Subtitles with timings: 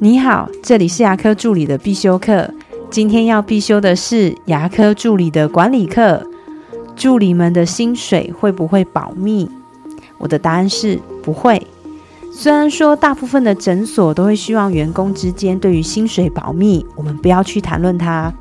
[0.00, 2.52] 你好，这里是牙科助理的必修课。
[2.90, 6.26] 今天要必修的是牙科助理的管理课。
[6.96, 9.48] 助理们的薪水会不会保密？
[10.18, 11.64] 我的答案是不会。
[12.32, 18.34] 虽然说大部分的诊所都会希望员工之间对于薪水保密，我们不要去谈论它。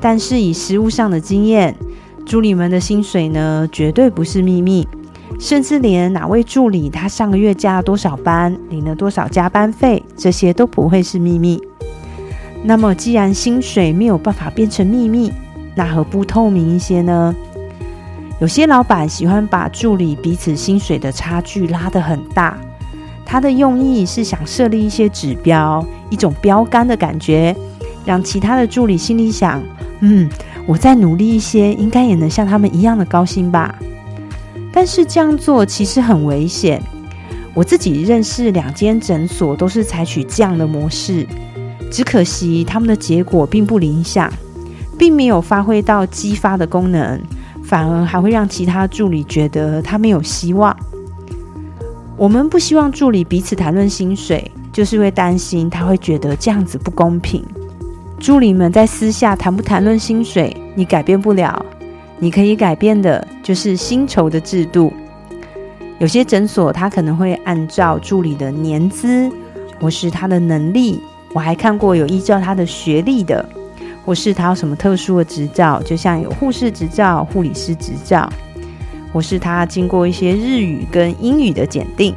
[0.00, 1.76] 但是以实务上的经验，
[2.24, 4.86] 助理们的薪水呢，绝对不是秘密。
[5.42, 11.60] 甚至连哪位助理他上个月加了多少班，领了多少加班费，这些都不会是秘密。
[12.62, 15.32] 那么，既然薪水没有办法变成秘密，
[15.74, 17.34] 那何不透明一些呢？
[18.40, 22.56] 有些老板喜欢把助理彼此薪水的差距拉得很大，
[23.26, 27.52] 他的用意是想设立一些指标，一种标杆的感觉，
[28.04, 29.60] 让其他的助理心里想：
[30.02, 30.30] 嗯，
[30.68, 33.74] 我再努力一些，应该也能像他们一样的高薪吧。
[34.72, 36.82] 但是这样做其实很危险。
[37.54, 41.26] 我自己认识两间诊所都是采取这样的模式，
[41.90, 44.32] 只可惜他们的结果并不理想，
[44.98, 47.20] 并没有发挥到激发的功能，
[47.62, 50.74] 反而还会让其他助理觉得他没有希望。
[52.16, 57.44] 我们不希望助理彼此谈论薪水，就是因为担心他会觉得这样子不公平。
[58.18, 61.66] 助理们在私下谈不谈论薪水，你改变不了。
[62.22, 64.92] 你可以改变的就是薪酬的制度。
[65.98, 69.28] 有些诊所他可能会按照助理的年资，
[69.80, 71.02] 或是他的能力。
[71.34, 73.44] 我还看过有依照他的学历的，
[74.04, 78.32] 或是他有什么特殊的执照，就像有护士执照、护理师执照，
[79.12, 82.14] 或是他经过一些日语跟英语的检定，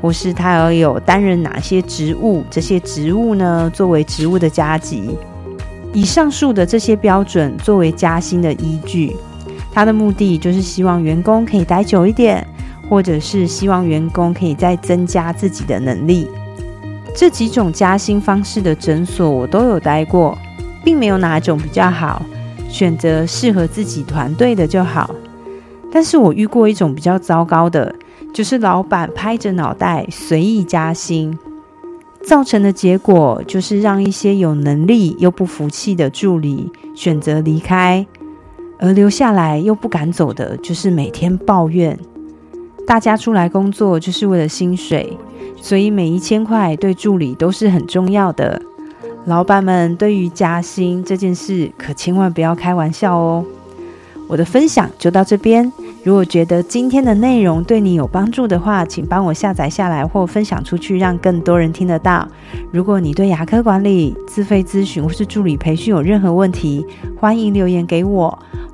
[0.00, 5.10] 或是他要有担任哪些职务，这些职务呢作为职务的加级。
[5.92, 9.16] 以上述的这些标准作为加薪的依据。
[9.72, 12.46] 他的目的就是希望员工可以待久一点，
[12.88, 16.28] 或者是希望员工可以再增加自己的能力。
[17.14, 20.36] 这几种加薪方式的诊所我都有待过，
[20.84, 22.22] 并没有哪一种比较好，
[22.68, 25.14] 选择适合自己团队的就好。
[25.92, 27.94] 但是我遇过一种比较糟糕的，
[28.32, 31.36] 就是老板拍着脑袋随意加薪，
[32.22, 38.06] 造成的结果就是让一些有能力又不服气的助理选择离开。
[38.80, 41.98] 而留下来又不敢走的，就是每天抱怨。
[42.86, 45.16] 大家出来工作就是为了薪水，
[45.60, 48.60] 所以每一千块对助理都是很重要的。
[49.26, 53.44] 老板们对于加薪这件事，可千万不要开玩笑哦。
[54.26, 55.70] 我的分享就到这边。
[56.02, 62.26] 如果觉得今天的内容对你有帮助的话，请帮我下载下来或分享出去，让更多人听得到。
[62.72, 66.86] 如果你对牙科管理、自费咨询或是助理培训有任何问题，
[67.18, 68.38] 欢迎留言给我，